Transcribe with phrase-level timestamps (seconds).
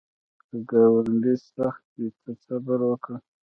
[0.49, 3.17] که ګاونډی سخت وي، ته صبر وکړه